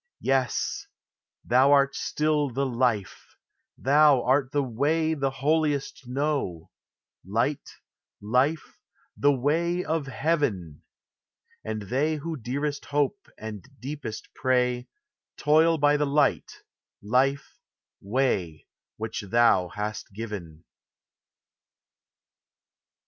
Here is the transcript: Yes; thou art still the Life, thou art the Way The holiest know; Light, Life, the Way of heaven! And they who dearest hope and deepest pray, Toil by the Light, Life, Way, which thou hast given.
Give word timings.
Yes; 0.21 0.87
thou 1.45 1.71
art 1.73 1.93
still 1.95 2.49
the 2.49 2.65
Life, 2.65 3.35
thou 3.77 4.23
art 4.23 4.51
the 4.51 4.63
Way 4.63 5.13
The 5.13 5.29
holiest 5.29 6.07
know; 6.07 6.71
Light, 7.23 7.69
Life, 8.19 8.79
the 9.15 9.31
Way 9.31 9.83
of 9.83 10.07
heaven! 10.07 10.81
And 11.63 11.83
they 11.83 12.15
who 12.15 12.35
dearest 12.35 12.85
hope 12.85 13.29
and 13.37 13.63
deepest 13.79 14.33
pray, 14.33 14.87
Toil 15.37 15.77
by 15.77 15.97
the 15.97 16.07
Light, 16.07 16.63
Life, 17.03 17.59
Way, 18.01 18.65
which 18.97 19.23
thou 19.29 19.67
hast 19.67 20.11
given. 20.13 20.63